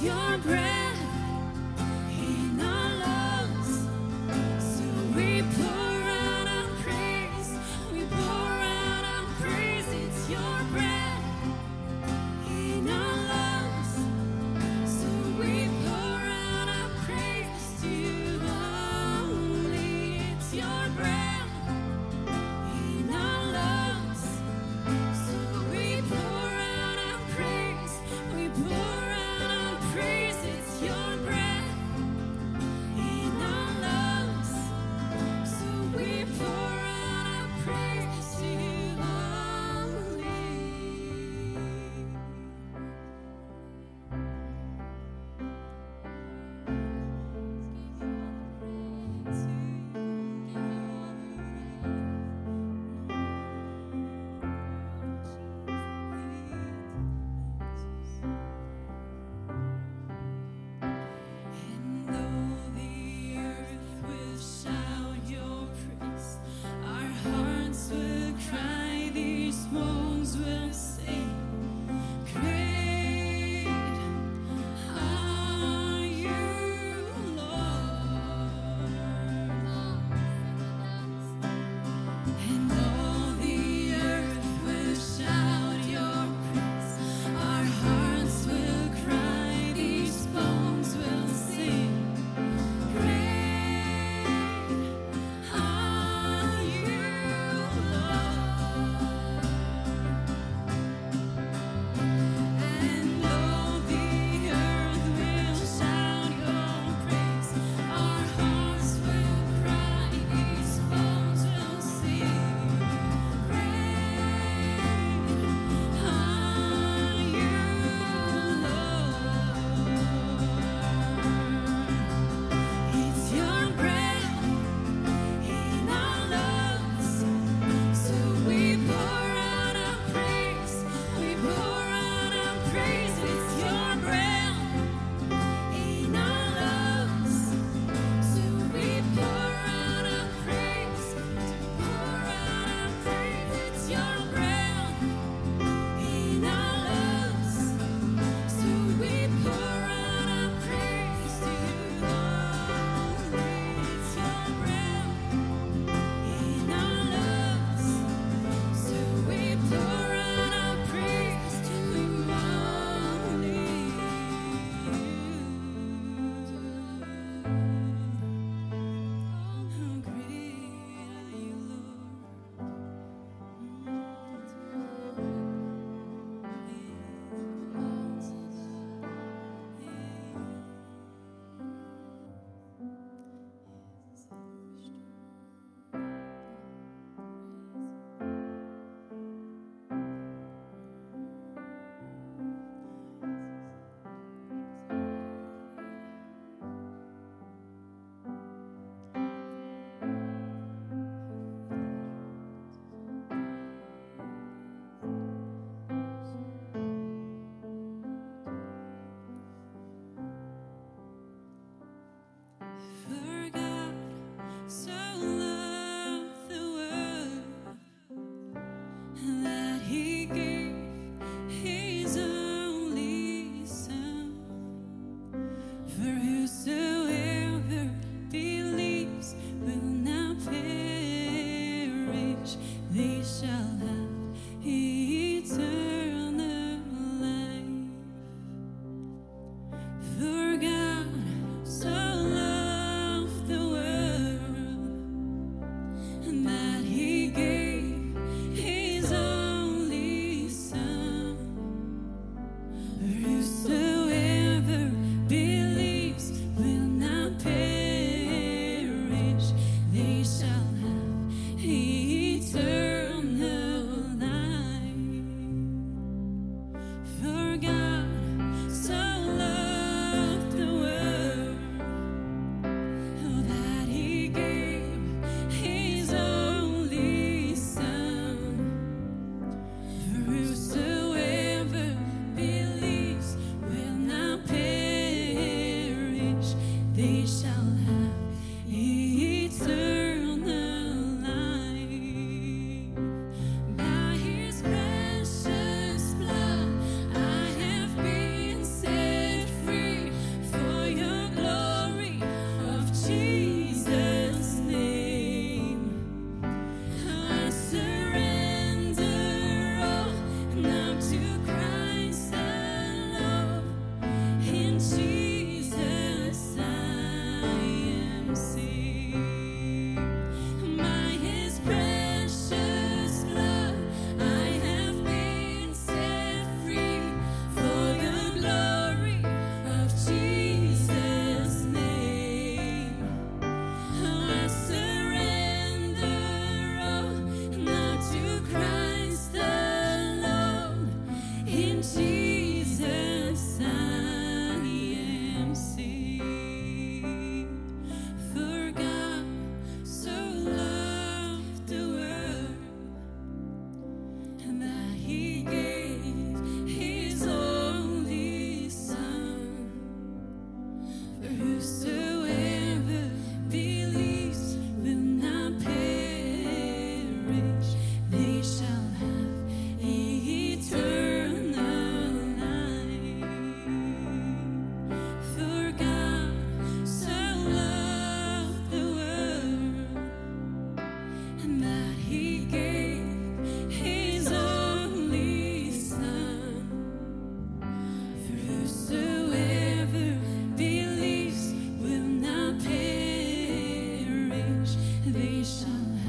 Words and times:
your 0.00 0.38
breath. 0.38 0.67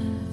time. 0.00 0.29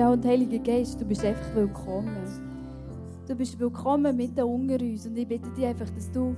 Ja, 0.00 0.08
und 0.08 0.24
Heiliger 0.24 0.58
Geist, 0.60 0.98
du 0.98 1.04
bist 1.04 1.22
einfach 1.22 1.54
willkommen. 1.54 2.16
Du 3.28 3.34
bist 3.34 3.60
willkommen 3.60 4.16
mitten 4.16 4.40
unter 4.40 4.80
uns. 4.80 5.04
Und 5.04 5.14
ich 5.18 5.28
bitte 5.28 5.50
dich 5.50 5.66
einfach, 5.66 5.90
dass 5.90 6.10
du 6.10 6.34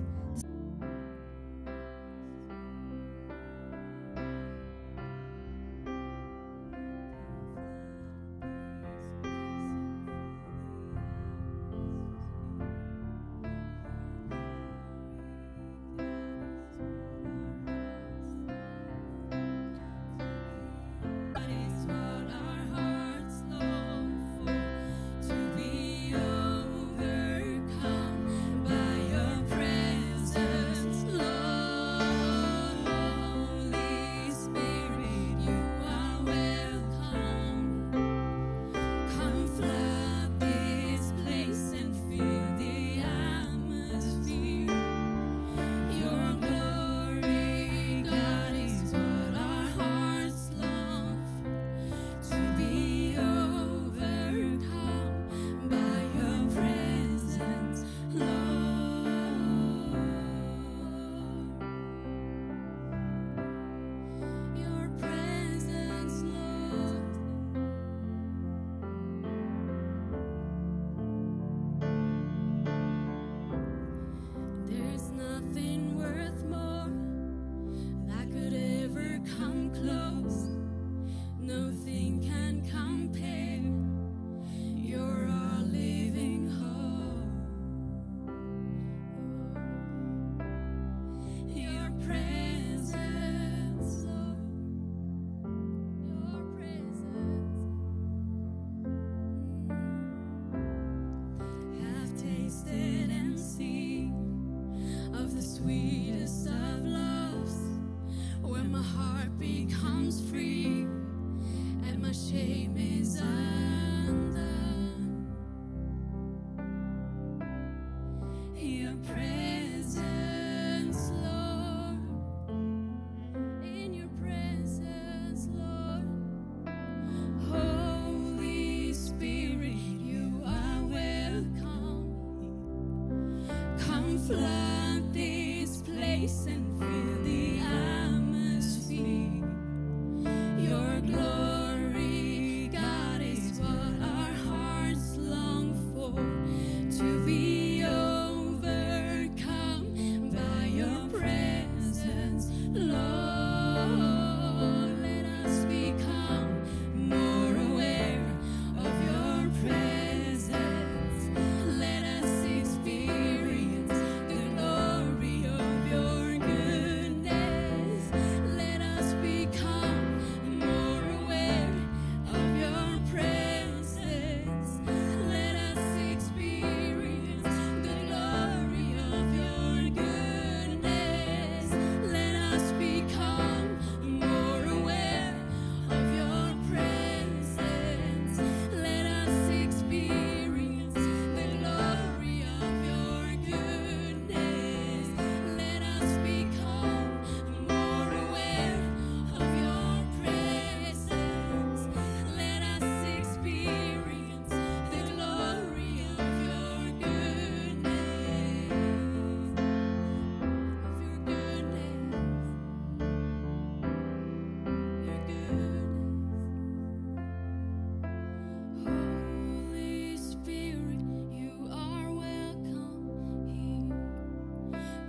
listen 136.33 136.62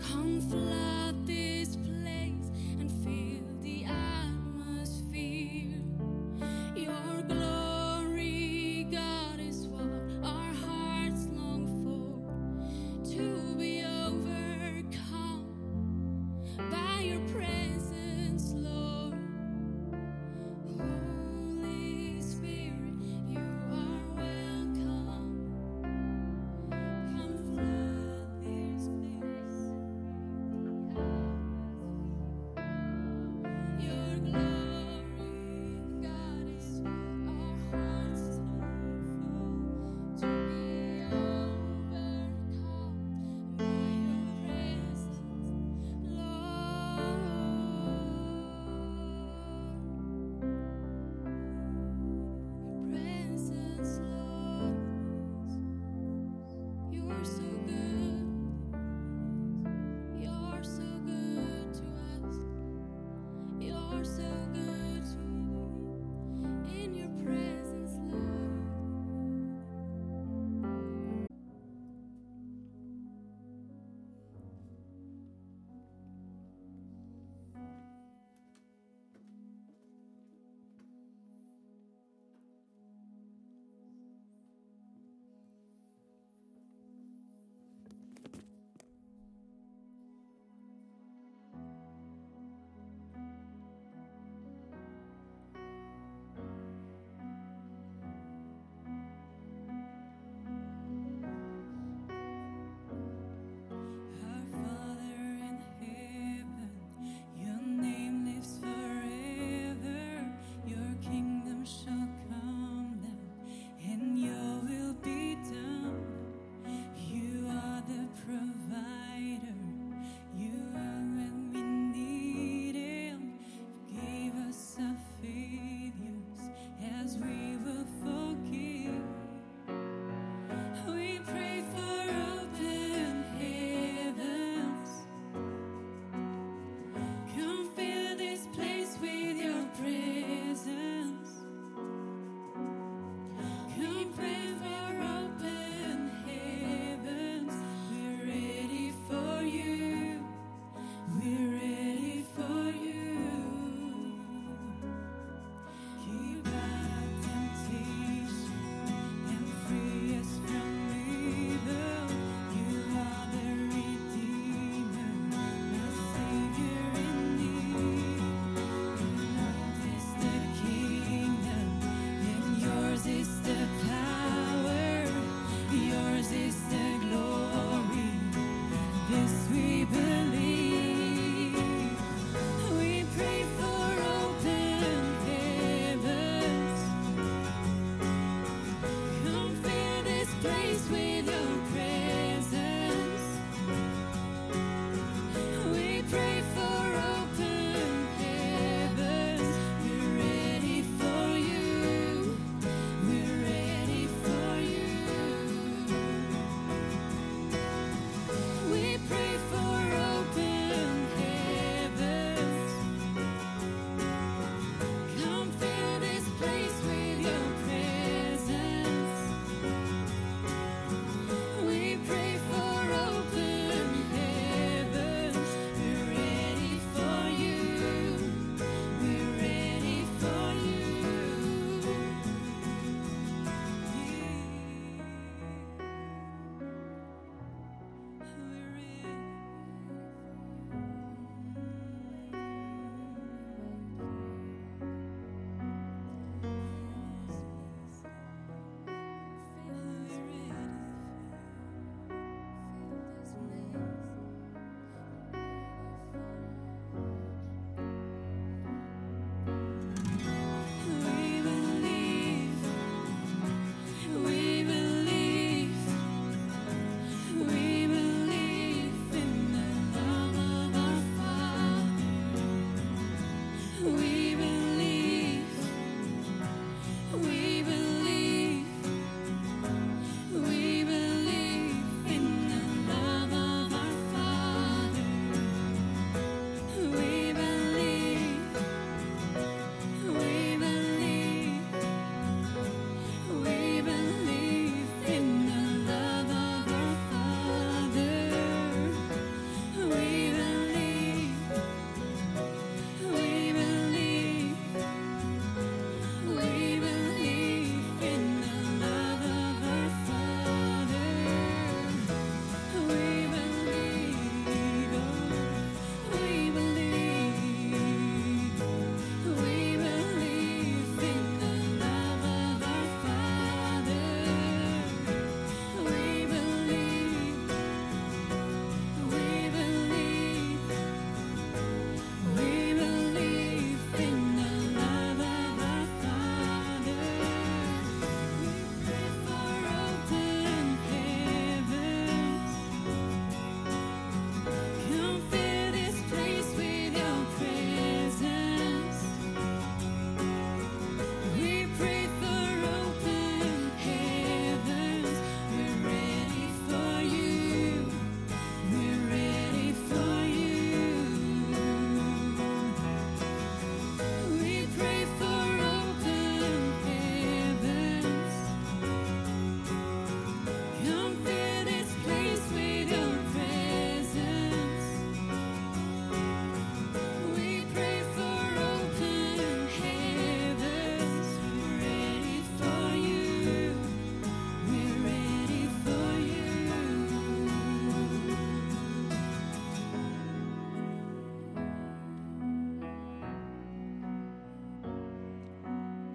Come 0.01 0.41
fly. 0.41 0.82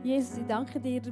Jesus, 0.08 0.38
ich 0.38 0.46
danke 0.46 0.80
dir 0.80 1.02